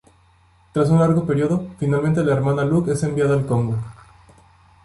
[0.73, 3.77] Tras un largo período, finalmente la Hermana Luc es enviada al Congo.